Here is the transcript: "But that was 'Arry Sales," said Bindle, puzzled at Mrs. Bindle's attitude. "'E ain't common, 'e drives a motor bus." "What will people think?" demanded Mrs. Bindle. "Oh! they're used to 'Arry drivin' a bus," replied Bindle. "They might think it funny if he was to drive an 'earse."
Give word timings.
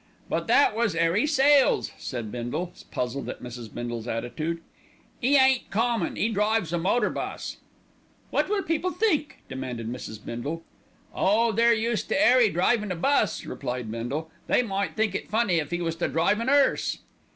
"But 0.29 0.47
that 0.47 0.75
was 0.75 0.95
'Arry 0.95 1.27
Sales," 1.27 1.91
said 1.99 2.31
Bindle, 2.31 2.73
puzzled 2.89 3.29
at 3.29 3.43
Mrs. 3.43 3.71
Bindle's 3.71 4.07
attitude. 4.07 4.59
"'E 5.21 5.35
ain't 5.37 5.69
common, 5.69 6.17
'e 6.17 6.29
drives 6.29 6.73
a 6.73 6.79
motor 6.79 7.11
bus." 7.11 7.57
"What 8.31 8.49
will 8.49 8.63
people 8.63 8.89
think?" 8.89 9.43
demanded 9.47 9.87
Mrs. 9.87 10.25
Bindle. 10.25 10.63
"Oh! 11.13 11.51
they're 11.51 11.75
used 11.75 12.09
to 12.09 12.19
'Arry 12.19 12.49
drivin' 12.49 12.91
a 12.91 12.95
bus," 12.95 13.45
replied 13.45 13.91
Bindle. 13.91 14.31
"They 14.47 14.63
might 14.63 14.95
think 14.95 15.13
it 15.13 15.29
funny 15.29 15.59
if 15.59 15.69
he 15.69 15.81
was 15.83 15.95
to 15.97 16.07
drive 16.07 16.39
an 16.39 16.49
'earse." 16.49 16.97